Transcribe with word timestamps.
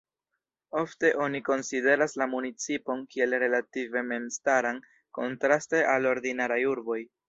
Ofte 0.79 1.11
oni 1.25 1.41
konsideras 1.49 2.17
la 2.23 2.29
municipon 2.33 3.05
kiel 3.13 3.37
relative 3.45 4.07
memstaran, 4.11 4.85
kontraste 5.23 5.87
al 5.97 6.15
ordinaraj 6.19 6.63
urboj. 6.77 7.03